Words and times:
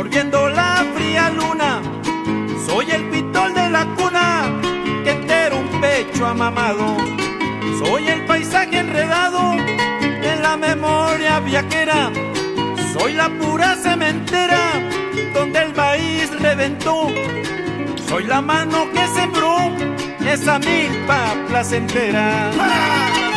Sorbiendo 0.00 0.48
la 0.48 0.82
fría 0.94 1.28
luna. 1.28 1.82
Soy 2.66 2.90
el 2.90 3.04
pitol 3.10 3.52
de 3.52 3.68
la 3.68 3.84
cuna 3.96 4.50
que 5.04 5.10
entero 5.10 5.58
un 5.58 5.68
pecho 5.78 6.26
amamado. 6.26 6.96
Soy 7.78 8.08
el 8.08 8.24
paisaje 8.24 8.78
enredado 8.78 9.52
en 9.52 10.40
la 10.40 10.56
memoria 10.56 11.40
viajera. 11.40 12.10
Soy 12.94 13.12
la 13.12 13.28
pura 13.28 13.76
cementera 13.76 14.62
donde 15.34 15.58
el 15.64 15.74
maíz 15.74 16.30
reventó. 16.40 17.08
Soy 18.08 18.24
la 18.24 18.40
mano 18.40 18.90
que 18.94 19.06
sembró 19.08 19.70
esa 20.26 20.58
milpa 20.58 21.20
placentera. 21.46 22.50
Luz, 22.56 23.29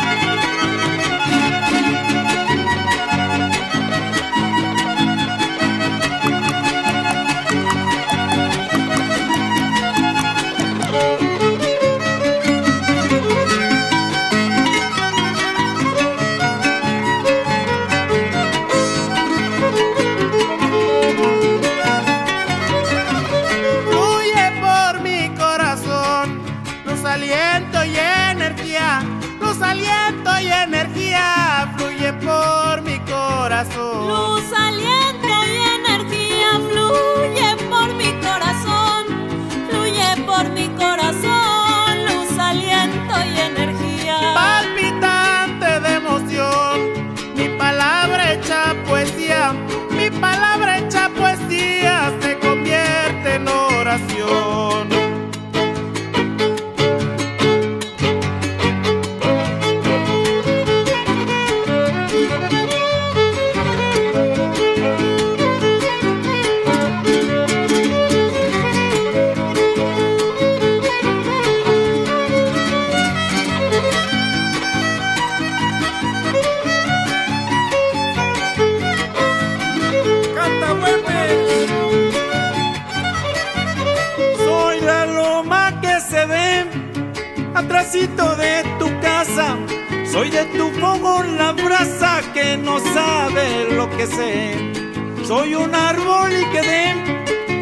Soy 95.44 95.56
un 95.56 95.74
árbol 95.74 96.32
y 96.32 96.44
quedé 96.52 96.94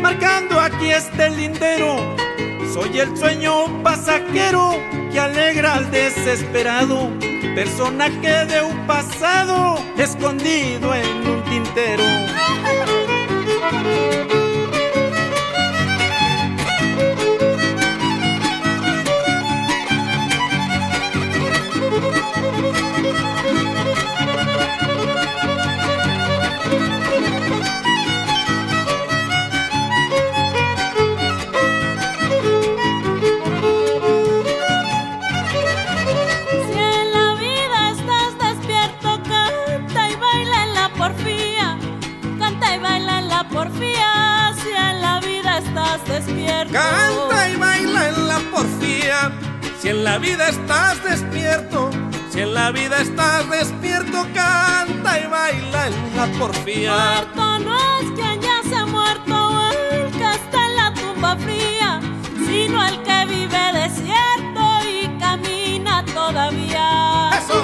marcando 0.01 0.61
aquí 0.61 0.91
este 0.91 1.31
lindero. 1.31 1.97
Soy 2.73 3.01
el 3.01 3.17
sueño 3.17 3.83
pasajero 3.83 4.79
que 5.11 5.19
alegra 5.19 5.75
al 5.75 5.91
desesperado. 5.91 7.11
Persona 7.57 8.09
que 8.21 8.45
de 8.45 8.63
un 8.63 8.87
pasado 8.87 9.81
escondido 9.99 10.95
en 10.95 11.27
un 11.27 11.43
tintero. 11.43 12.05
En 49.93 50.05
la 50.05 50.17
vida 50.17 50.49
estás 50.49 51.05
despierto, 51.05 51.91
si 52.31 52.41
en 52.41 52.55
la 52.55 52.71
vida 52.71 53.03
estás 53.03 53.49
despierto, 53.51 54.27
canta 54.33 55.21
y 55.21 55.27
baila 55.27 55.89
en 55.89 56.17
la 56.17 56.27
porfía. 56.39 56.95
Muerto 56.95 57.59
no 57.59 57.77
es 58.01 58.11
quien 58.13 58.41
ya 58.41 58.63
se 58.67 58.75
ha 58.75 58.87
muerto, 58.87 59.35
el 59.93 60.11
que 60.13 60.31
está 60.33 60.67
en 60.69 60.77
la 60.77 60.95
tumba 60.95 61.37
fría, 61.37 62.01
sino 62.47 62.87
el 62.87 63.03
que 63.03 63.27
vive 63.27 63.65
desierto 63.81 64.65
y 64.89 65.09
camina 65.19 66.03
todavía. 66.07 67.31
¡Eso! 67.39 67.61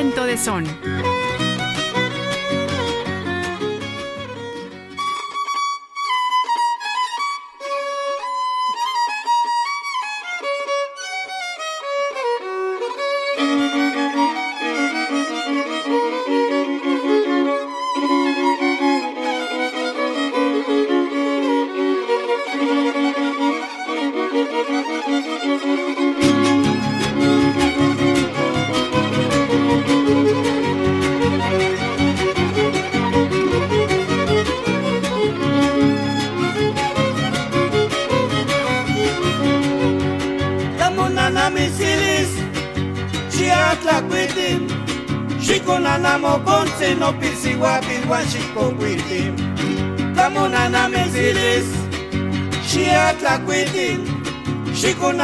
Viento 0.00 0.26
de 0.26 0.36
son. 0.36 0.87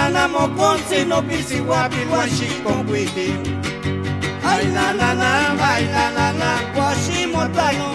Shikunanamo 0.04 0.48
konse 0.56 1.04
no 1.06 1.22
pisiwapil 1.22 2.08
wan 2.10 2.28
shikokwiti 2.28 3.32
Ay 4.44 4.64
la 4.74 4.92
la 4.92 5.14
la, 5.14 5.56
ay 5.72 5.84
la 5.86 6.10
la 6.10 6.32
la, 6.32 6.60
washimotayo 6.76 7.90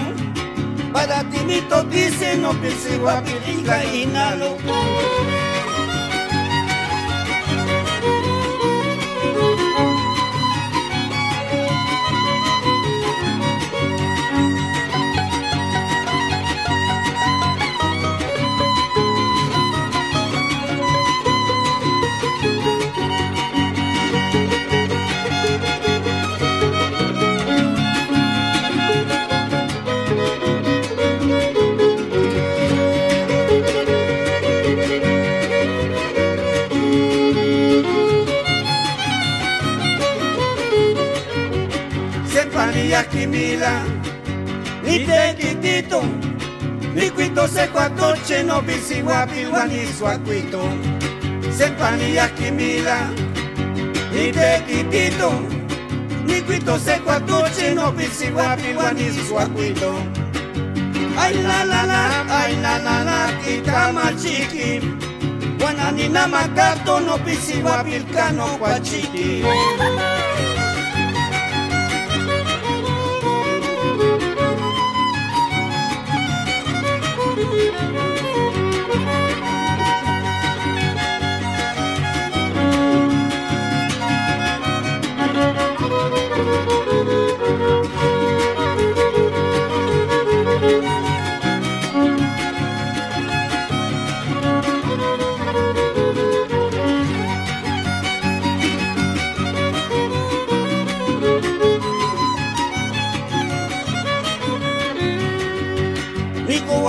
Para 0.92 1.24
timito 1.30 1.84
dice 1.84 2.36
no 2.38 2.54
pisiwapil 2.54 3.38
inga 3.48 3.84
inalo 3.84 4.58
no 49.00 49.26
bisiwapi 49.26 49.46
wani 49.46 49.88
suacuito 50.00 50.70
Sepanilla 51.58 52.28
kimila 52.30 53.10
Ni 54.14 54.32
te 54.32 54.64
quitito. 54.68 55.32
Ni 56.26 56.42
cuito 56.42 56.78
se 56.80 57.00
cuatoche 57.00 57.74
no 57.76 57.92
bisiwapi 57.92 58.74
wani 58.78 59.12
suacuito 59.28 59.94
Ay 61.18 61.34
la 61.44 61.66
la 61.66 61.84
la, 61.84 62.26
ay 62.44 62.56
la 62.62 62.78
la 62.80 63.04
la, 63.04 63.32
kitama 63.44 64.14
chiki 64.14 64.82
Wanani 65.64 66.10
na 66.10 66.28
makato 66.28 67.00
no 67.00 67.18
bisiwapi 67.18 67.94
el 67.94 68.06
cano 68.06 68.48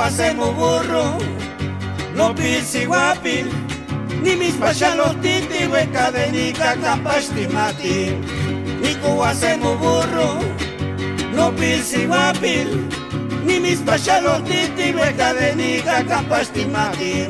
hacemos 0.00 0.54
burro, 0.56 1.18
no 2.14 2.34
pisi 2.34 2.84
guapi, 2.84 3.44
ni 4.22 4.36
mis 4.36 4.54
pachalos 4.54 5.20
titi 5.20 5.66
hueca 5.66 6.10
de 6.10 6.30
ni 6.32 6.52
hacemos 9.24 9.78
burro, 9.78 10.38
no 11.34 11.50
pisi 11.52 12.06
guapi, 12.06 12.66
ni 13.44 13.60
mis 13.60 13.78
pachalos 13.80 14.44
titi 14.44 14.92
hueca 14.92 15.34
de 15.34 15.54
ni 15.56 15.80
mati. 16.66 17.26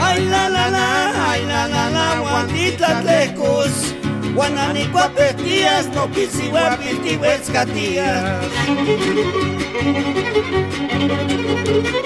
Ay 0.00 0.24
la 0.26 0.48
la 0.48 0.70
la, 0.70 1.30
ay 1.30 1.44
la 1.46 1.66
la 1.66 1.90
la, 1.90 2.20
guantita 2.20 3.00
tlecos. 3.00 3.94
Guanani 4.34 4.86
cuapetías, 4.92 5.88
no 5.88 6.06
pisi 6.06 6.48
guapi, 6.48 6.94
tihuescatías. 7.02 8.44
Seis 11.68 11.98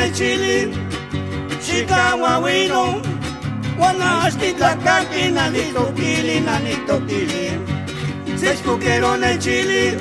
de 0.00 0.12
Chile, 0.12 0.70
Chicago, 1.60 2.40
Wino, 2.44 3.02
Guanaski, 3.76 4.54
Tlacaqui, 4.54 5.30
Nanito, 5.36 5.92
Kili, 5.94 6.40
Nanito, 6.40 6.96
Kili. 7.06 8.38
Seis 8.38 8.60
poqueros 8.62 9.20
de 9.20 9.38
Chile, 9.38 9.98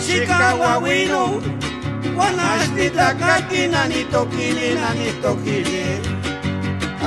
Chicago, 0.00 0.80
Wino, 0.84 1.40
Guanaski, 2.16 2.90
Tlacaqui, 2.90 3.68
Nanito, 3.68 4.26
Kili, 4.30 4.74
Nanito, 4.80 5.36
Kili. 5.44 6.00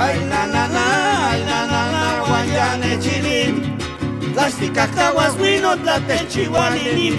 Ay, 0.00 0.16
la, 0.30 0.42
ay, 0.44 1.44
la, 1.44 2.24
Guayane, 2.26 2.98
Chile. 3.00 3.54
Las 4.34 4.54
cacahuas, 4.72 5.34
Wino, 5.40 5.76
Tlatechihuani, 5.76 6.84
ni 6.94 7.10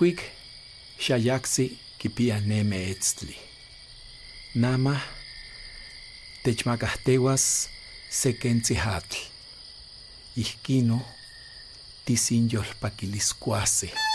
viste 0.00 0.02
el 0.02 0.02
witi. 0.02 0.02
Yankuik 0.02 0.22
xayaksi 0.98 1.78
kipia 1.98 2.40
neme 2.40 2.90
etztli. 2.90 3.36
Nama 4.54 5.00
techmakahtewas 6.42 7.68
sekentzijatl. 8.10 9.16
Ihkino 10.36 11.00
tisinyolpakiliskuase. 12.04 14.13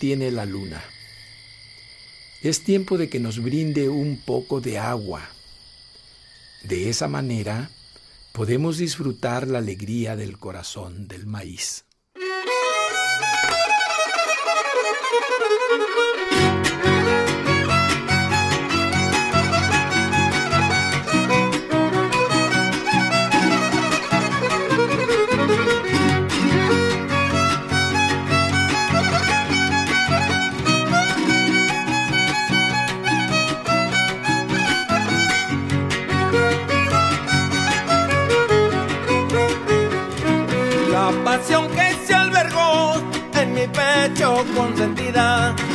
Tiene 0.00 0.32
la 0.32 0.46
luna. 0.46 0.82
Es 2.42 2.64
tiempo 2.64 2.96
de 2.96 3.10
que 3.10 3.20
nos 3.20 3.40
brinde 3.40 3.90
un 3.90 4.16
poco 4.16 4.60
de 4.62 4.78
agua. 4.78 5.28
De 6.64 6.88
esa 6.88 7.06
manera 7.06 7.70
podemos 8.32 8.78
disfrutar 8.78 9.46
la 9.46 9.58
alegría 9.58 10.16
del 10.16 10.38
corazón 10.38 11.06
del 11.06 11.26
maíz. 11.26 11.84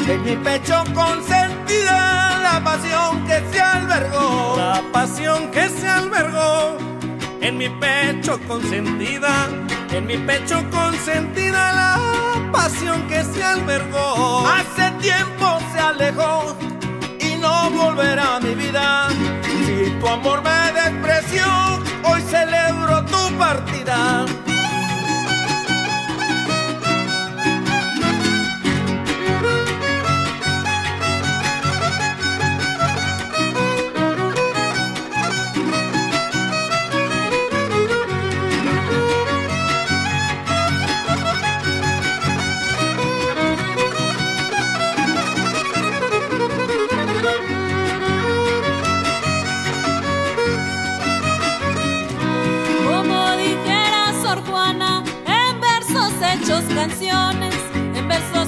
En 0.07 0.23
mi 0.23 0.35
pecho 0.35 0.83
consentida, 0.93 2.39
la 2.41 2.61
pasión 2.63 3.25
que 3.25 3.41
se 3.51 3.59
albergó, 3.59 4.55
la 4.57 4.81
pasión 4.91 5.49
que 5.51 5.67
se 5.69 5.87
albergó, 5.87 6.77
en 7.41 7.57
mi 7.57 7.69
pecho 7.69 8.39
consentida, 8.47 9.47
en 9.91 10.05
mi 10.05 10.17
pecho 10.17 10.63
consentida, 10.69 11.73
la 11.73 12.51
pasión 12.51 13.07
que 13.07 13.23
se 13.23 13.43
albergó. 13.43 14.45
Hace 14.47 14.91
tiempo 15.01 15.59
se 15.73 15.79
alejó 15.79 16.55
y 17.19 17.35
no 17.37 17.71
volverá 17.71 18.35
a 18.35 18.39
mi 18.39 18.53
vida. 18.53 19.09
Si 19.65 19.89
tu 19.99 20.07
amor 20.07 20.43
me 20.43 20.71
despreció, 20.81 21.45
hoy 22.03 22.21
celebro 22.21 23.03
tu 23.05 23.37
partida. 23.37 24.25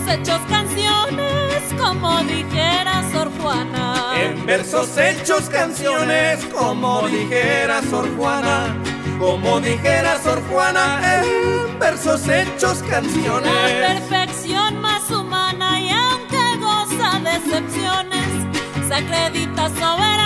Hechos 0.07 0.39
canciones, 0.49 1.63
como 1.77 2.19
dijera 2.23 3.03
Sor 3.11 3.31
Juana. 3.41 4.13
En 4.19 4.45
versos 4.45 4.97
hechos 4.97 5.49
canciones, 5.49 6.43
como 6.45 7.07
dijera 7.07 7.81
Sor 7.89 8.07
Juana. 8.17 8.75
Como 9.19 9.59
dijera 9.59 10.19
Sor 10.21 10.41
Juana, 10.49 10.99
en 11.21 11.79
versos 11.79 12.27
hechos 12.27 12.83
canciones. 12.89 13.51
La 13.51 13.87
perfección 13.87 14.79
más 14.79 15.09
humana 15.09 15.79
y 15.79 15.89
aunque 15.89 16.57
goza 16.59 17.19
de 17.19 17.35
excepciones, 17.37 18.27
se 18.87 18.95
acredita 18.95 19.69
soberana 19.69 20.16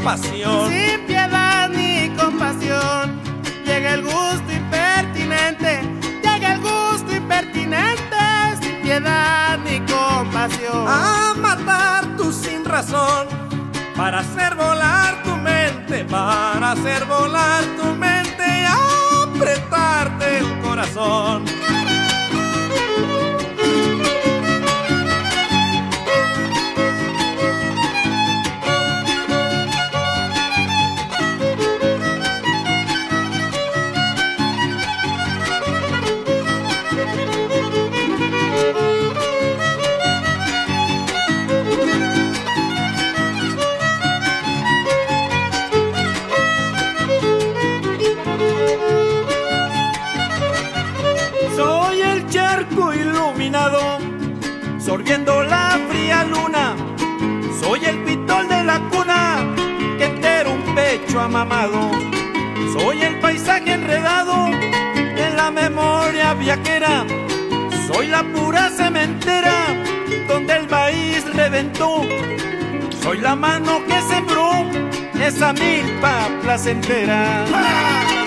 compasión. 0.00 0.70
Sin 0.70 1.06
piedad 1.06 1.68
ni 1.68 2.08
compasión, 2.16 3.20
llega 3.66 3.94
el 3.94 4.02
gusto 4.02 4.50
impertinente, 4.50 5.82
llega 6.22 6.54
el 6.54 6.60
gusto 6.60 7.14
impertinente, 7.14 8.16
sin 8.62 8.80
piedad 8.80 9.58
ni 9.58 9.80
compasión. 9.80 10.86
A 10.88 11.34
matar 11.36 12.16
tú 12.16 12.32
sin 12.32 12.64
razón, 12.64 13.26
para 13.94 14.20
hacer 14.20 14.54
volar 14.54 15.22
tu 15.22 15.36
mente, 15.36 16.04
para 16.06 16.72
hacer 16.72 17.04
volar 17.04 17.62
tu 17.78 17.94
mente 17.94 18.44
y 18.62 18.64
apretarte 18.64 20.38
el 20.38 20.60
corazón. 20.60 21.44
La 55.18 55.76
fría 55.88 56.22
luna. 56.22 56.76
Soy 57.60 57.84
el 57.84 58.04
pitol 58.04 58.46
de 58.48 58.62
la 58.62 58.78
cuna 58.90 59.44
que 59.98 60.04
entero 60.04 60.52
un 60.52 60.74
pecho 60.74 61.18
amamado. 61.18 61.90
Soy 62.78 63.02
el 63.02 63.18
paisaje 63.18 63.72
enredado 63.72 64.46
en 64.46 65.36
la 65.36 65.50
memoria 65.50 66.34
viajera. 66.34 67.04
Soy 67.88 68.06
la 68.06 68.22
pura 68.22 68.70
cementera 68.70 69.66
donde 70.28 70.54
el 70.54 70.68
maíz 70.68 71.24
reventó. 71.34 72.02
Soy 73.02 73.18
la 73.18 73.34
mano 73.34 73.82
que 73.88 74.00
sembró 74.02 74.64
esa 75.20 75.52
milpa 75.52 76.28
placentera. 76.40 77.44
de 77.46 78.19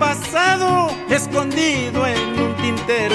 pasado 0.00 0.90
escondido 1.10 2.06
en 2.06 2.40
un 2.40 2.56
tintero. 2.56 3.14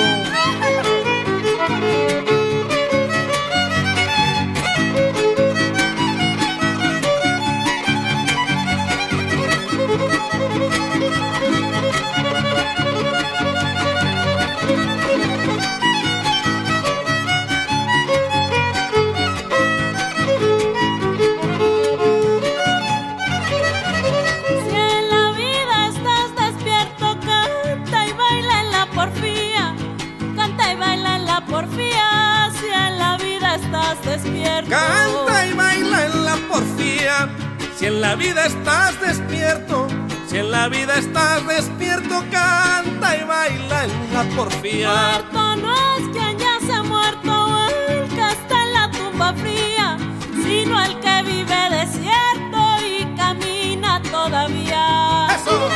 Si 37.85 37.89
en 37.89 38.01
la 38.01 38.15
vida 38.15 38.47
estás 38.47 38.99
despierto, 38.99 39.85
si 40.25 40.39
en 40.39 40.49
la 40.49 40.67
vida 40.69 40.97
estás 40.97 41.45
despierto, 41.45 42.23
canta 42.31 43.15
y 43.15 43.23
baila 43.23 43.85
en 43.85 44.11
la 44.11 44.23
porfía. 44.35 45.21
Muerto 45.31 45.55
no 45.57 45.75
es 45.95 46.09
quien 46.11 46.39
ya 46.39 46.57
se 46.65 46.73
ha 46.73 46.81
muerto, 46.81 47.67
el 47.87 48.07
que 48.09 48.31
está 48.31 48.63
en 48.63 48.73
la 48.73 48.89
tumba 48.89 49.35
fría, 49.35 49.97
sino 50.43 50.83
el 50.83 50.99
que 50.99 51.23
vive 51.29 51.69
desierto 51.69 52.59
y 52.83 53.05
camina 53.15 54.01
todavía. 54.01 55.27
¡Eso! 55.35 55.69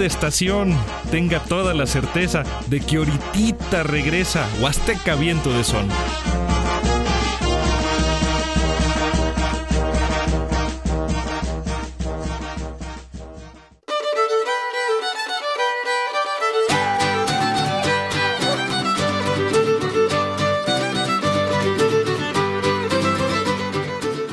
De 0.00 0.06
estación, 0.06 0.74
tenga 1.10 1.40
toda 1.40 1.74
la 1.74 1.86
certeza 1.86 2.42
de 2.68 2.80
que 2.80 2.96
ahorita 2.96 3.82
regresa 3.82 4.48
Huasteca 4.60 5.14
Viento 5.14 5.52
de 5.52 5.62
Son. 5.62 5.86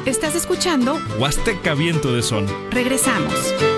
Estás 0.05 0.35
escuchando 0.35 0.97
Huasteca 1.19 1.73
Viento 1.73 2.13
de 2.13 2.23
Son. 2.23 2.47
Regresamos. 2.71 3.76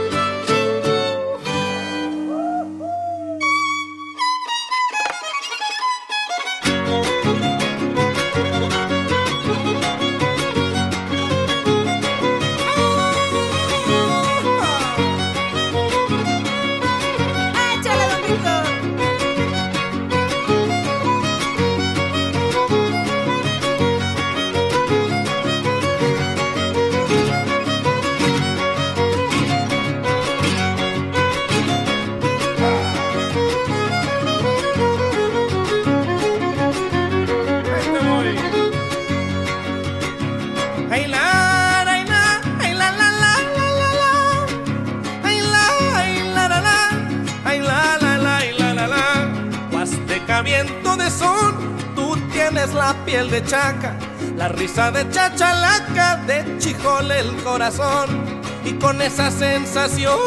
Y 58.66 58.74
con 58.74 59.00
esa 59.00 59.30
sensación 59.30 60.18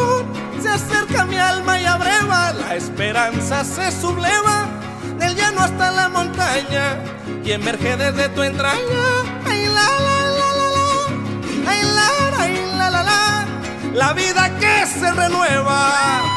se 0.62 0.68
acerca 0.68 1.24
mi 1.24 1.36
alma 1.36 1.80
y 1.80 1.84
abreva, 1.84 2.52
la 2.52 2.76
esperanza 2.76 3.64
se 3.64 3.90
subleva 3.90 4.68
del 5.18 5.34
llano 5.34 5.62
hasta 5.62 5.90
la 5.90 6.08
montaña 6.08 6.98
y 7.44 7.50
emerge 7.50 7.96
desde 7.96 8.28
tu 8.28 8.42
entraña. 8.42 8.78
Ay, 9.44 9.66
la, 9.66 9.72
la, 9.72 10.18
la, 10.38 10.48
la, 10.58 10.68
la. 10.76 11.70
Ay, 11.70 11.82
la, 11.82 12.76
la, 12.76 12.90
la, 12.90 13.02
la. 13.02 13.46
La 13.92 14.12
vida 14.12 14.48
que 14.60 14.86
se 14.86 15.10
renueva. 15.10 16.31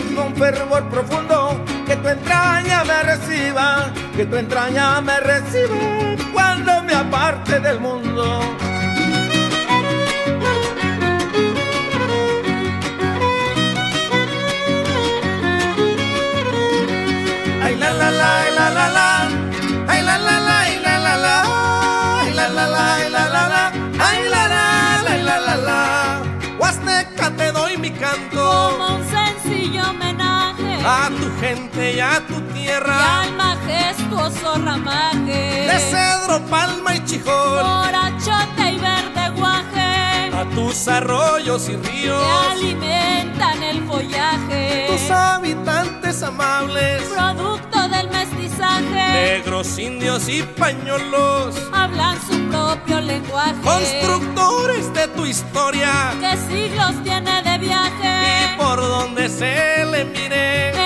Con 0.00 0.34
fervor 0.36 0.88
profundo. 0.88 1.64
Que 1.86 1.96
tu 1.96 2.08
entraña 2.08 2.84
me 2.84 3.02
reciba 3.02 3.92
que 4.16 4.26
tu 4.26 4.36
entraña 4.36 5.00
me 5.00 5.18
reciba 5.20 5.76
cuando 6.32 6.82
me 6.82 6.94
aparte 6.94 7.60
del 7.60 7.80
mundo 7.80 8.61
gente 31.42 31.96
y 31.96 32.00
a 32.00 32.24
tu 32.28 32.34
y 32.34 32.52
tierra 32.54 33.22
al 33.22 33.34
majestuoso 33.34 34.54
ramaje. 34.64 35.66
de 35.70 35.78
cedro, 35.90 36.38
palma 36.46 36.94
y 36.94 37.04
chijol. 37.04 37.64
Morachote 37.64 38.64
y 38.70 38.78
verde 38.78 39.24
guaje. 39.36 40.30
A 40.40 40.44
tus 40.54 40.86
arroyos 40.86 41.68
y 41.68 41.72
que 41.72 41.90
ríos 41.90 42.24
alimentan 42.52 43.60
el 43.60 43.82
follaje. 43.88 44.86
tus 44.88 45.10
habitantes 45.10 46.22
amables. 46.22 47.02
Producto 47.02 47.88
del 47.88 48.08
mestizaje, 48.10 49.04
negros, 49.12 49.78
indios 49.78 50.28
y 50.28 50.42
pañolos 50.42 51.56
hablan 51.72 52.16
su 52.28 52.38
propio 52.50 53.00
lenguaje. 53.00 53.60
constructores 53.64 54.94
de 54.94 55.08
tu 55.08 55.26
historia. 55.26 56.14
Que 56.20 56.36
siglos 56.48 57.02
tiene 57.02 57.42
de 57.42 57.56
y 57.56 57.58
viaje. 57.58 58.54
por 58.56 58.76
donde 58.80 59.28
se 59.28 59.84
le 59.86 60.04
mire 60.04 60.81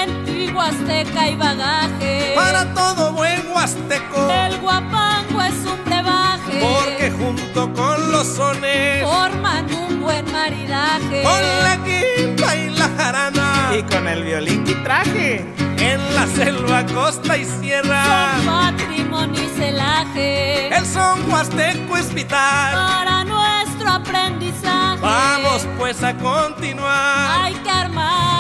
Azteca 0.61 1.29
y 1.29 1.37
bagaje. 1.37 2.33
para 2.35 2.73
todo 2.75 3.13
buen 3.13 3.43
huasteco 3.53 4.31
El 4.31 4.59
guapango 4.61 5.43
es 5.43 5.55
un 5.67 5.85
brebaje. 5.85 6.61
porque 6.61 7.11
junto 7.13 7.73
con 7.73 8.13
los 8.13 8.27
sones 8.27 9.05
forman 9.05 9.67
un 9.75 10.01
buen 10.01 10.31
maridaje. 10.33 11.23
con 11.23 11.43
la 11.63 11.77
quinta 11.85 12.57
y 12.57 12.71
la 12.71 12.89
jarana 12.97 13.73
Y 13.79 13.83
con 13.83 14.09
el 14.09 14.23
violín 14.25 14.65
y 14.67 14.75
traje. 14.83 15.45
en 15.79 16.15
la 16.15 16.27
selva 16.27 16.85
costa 16.87 17.37
y 17.37 17.45
sierra 17.45 18.05
Son 18.37 18.47
patrimonio 18.47 19.43
y 19.43 19.49
celaje. 19.59 20.77
el 20.77 20.87
son 20.87 21.31
huasteco 21.31 21.97
es 21.97 22.13
vital 22.15 22.75
Para 22.75 23.25
nuestro 23.25 23.91
aprendizaje. 23.91 25.01
vamos 25.01 25.67
pues 25.79 26.03
a 26.03 26.15
continuar 26.17 27.43
Hay 27.43 27.55
que 27.55 27.71
armar 27.71 28.36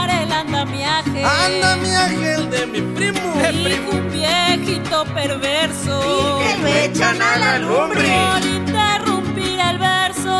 anda 0.56 0.64
mi 0.64 0.84
ángel. 0.84 1.24
Anda 1.24 1.76
mi 1.76 1.94
ángel 1.94 2.50
de 2.50 2.66
mi 2.66 2.80
primo. 2.80 3.20
Y 3.36 3.64
primo. 3.64 3.90
un 3.90 4.10
viejito 4.10 5.04
perverso. 5.06 6.40
Y 6.40 6.54
que 6.54 6.62
lo 6.62 6.68
echan 6.68 7.20
a 7.20 7.36
la 7.36 7.58
lumbre. 7.58 8.08
Por 8.08 8.46
interrumpir 8.46 9.60
el 9.60 9.78
verso. 9.78 10.34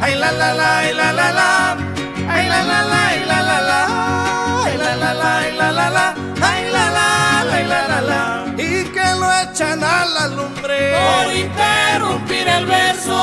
Ay 0.00 0.14
la 0.14 0.32
la 0.32 0.54
la, 0.54 0.78
ay 0.78 0.94
la 0.94 1.12
la 1.12 1.32
la. 1.32 1.76
Ay 2.30 2.48
la 2.48 2.62
la 2.62 2.82
la, 2.82 3.08
ay 3.08 3.24
la 3.26 3.42
la 3.42 3.60
la. 3.60 4.64
Ay 4.64 4.76
la 4.78 4.96
la 4.96 5.14
la, 5.14 5.38
ay 5.38 5.52
la 5.56 5.72
la 5.72 5.90
la. 5.90 6.14
Ay 6.40 6.64
la 6.72 6.90
la 6.90 7.44
la, 7.44 7.54
ay 7.54 7.64
la 7.66 7.88
la 7.88 8.00
la. 8.00 8.54
Y 8.56 8.84
que 8.84 9.06
lo 9.20 9.28
echan 9.42 9.82
a 9.84 10.06
la 10.06 10.28
lumbre. 10.28 10.94
Por 10.96 11.34
interrumpir 11.34 12.48
el 12.48 12.66
verso. 12.66 13.18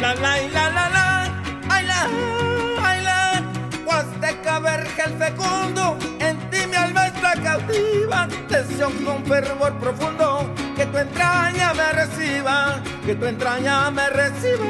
la 0.00 0.14
la 0.14 0.36
la 0.48 0.70
la 0.70 0.88
la 0.88 1.24
ay 1.70 1.86
la 1.86 2.08
ay 2.82 3.02
la. 3.02 3.42
Huasteca 3.84 4.58
verja 4.58 5.04
el 5.04 5.14
fecundo 5.18 5.96
en 6.20 6.38
ti 6.50 6.66
mi 6.68 6.76
alma 6.76 7.06
está 7.06 7.34
cautiva. 7.42 8.28
Tensión 8.48 8.92
con 9.04 9.24
fervor 9.24 9.78
profundo 9.78 10.50
que 10.76 10.86
tu 10.86 10.98
entraña 10.98 11.74
me 11.74 11.92
reciba 11.92 12.82
que 13.04 13.14
tu 13.14 13.26
entraña 13.26 13.90
me 13.90 14.08
reciba 14.08 14.66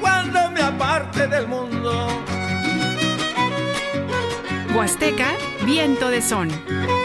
cuando 0.00 0.50
me 0.50 0.62
aparte 0.62 1.26
del 1.26 1.46
mundo. 1.48 2.08
Huasteca 4.74 5.32
viento 5.64 6.08
de 6.08 6.22
son. 6.22 7.01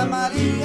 Santa 0.00 0.06
Maria. 0.06 0.59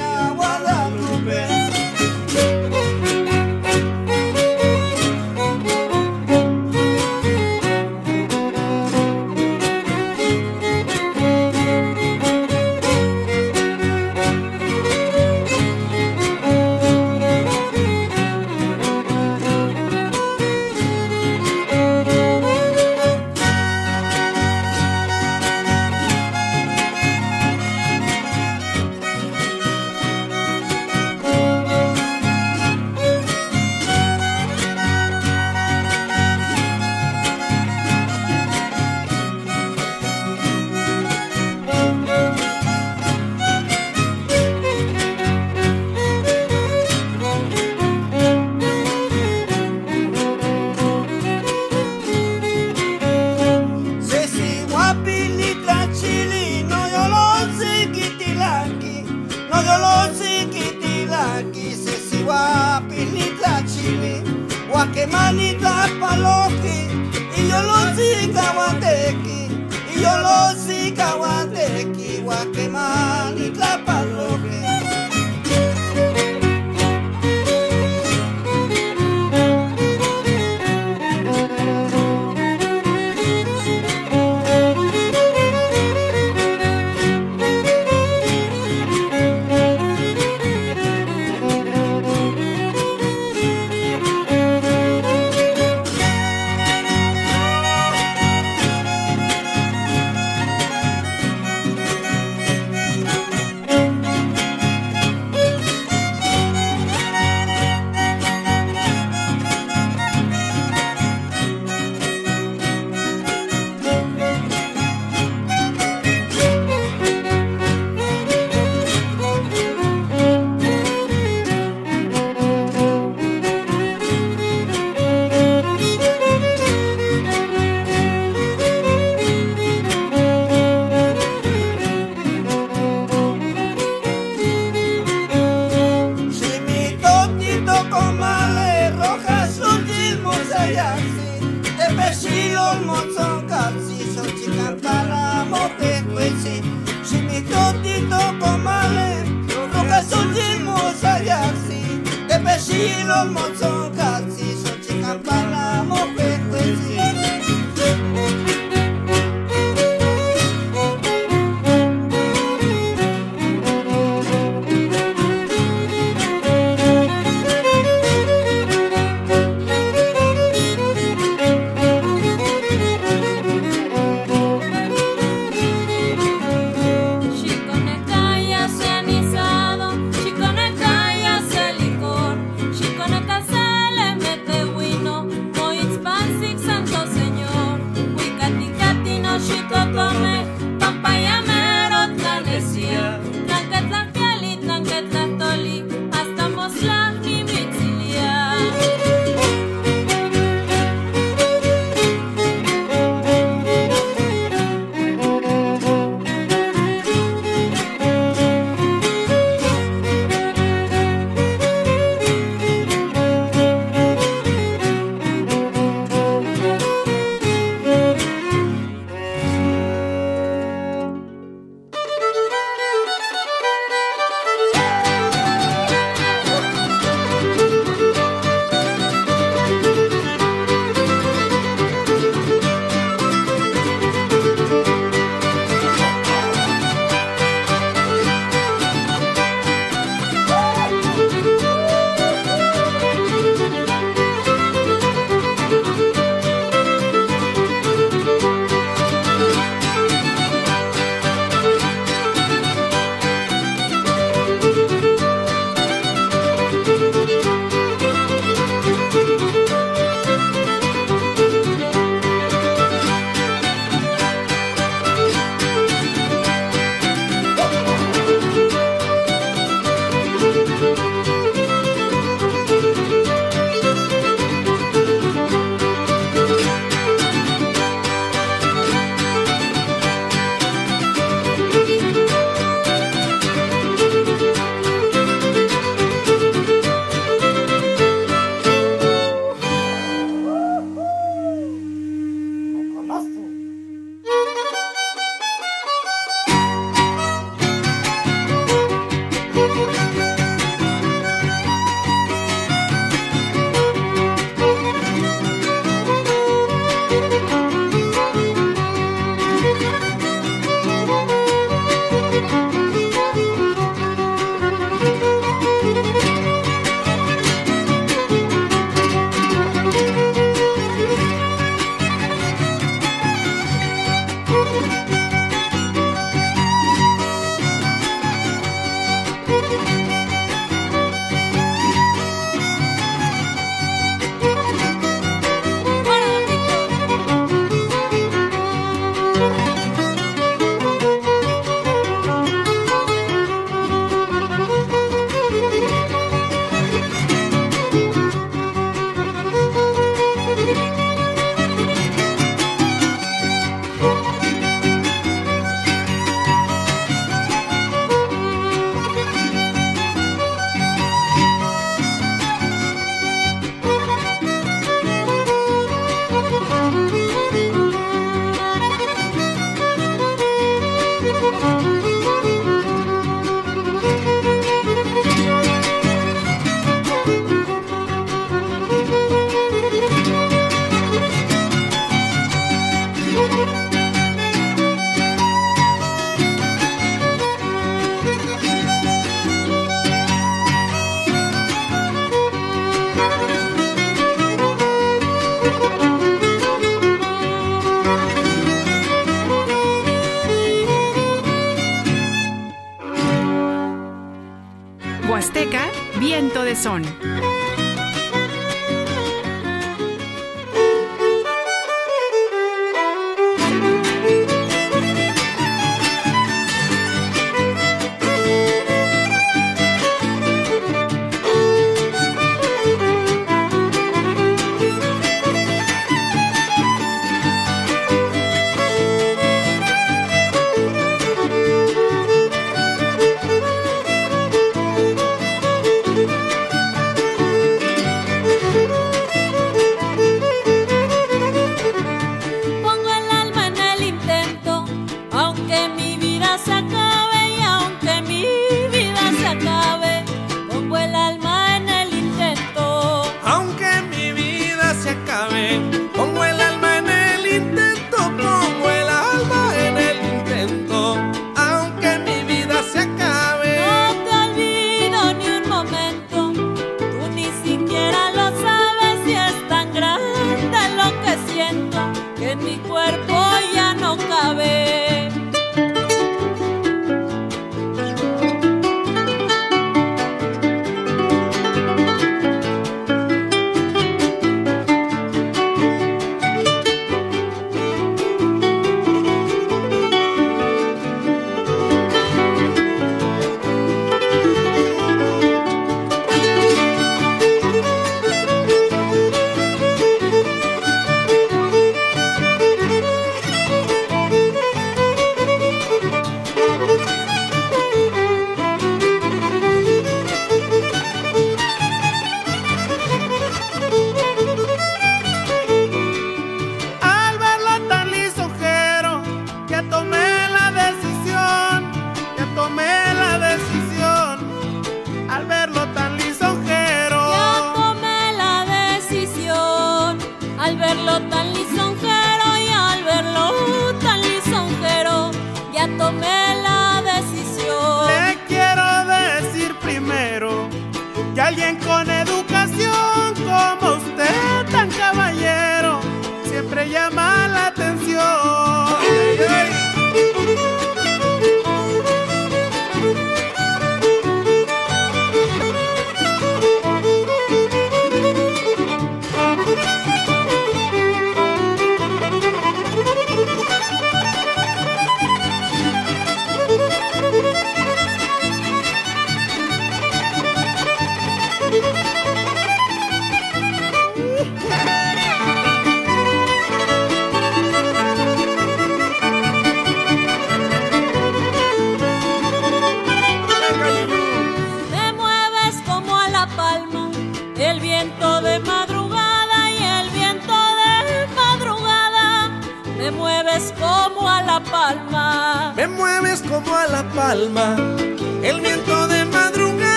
Chicago, 189.38 190.35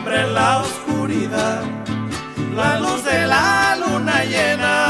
alumbra 0.00 0.22
en 0.22 0.34
la 0.34 0.60
oscuridad. 0.60 1.62
La 2.54 2.78
luz 2.80 3.04
de 3.04 3.26
la 3.26 3.76
luna 3.76 4.24
llena. 4.24 4.89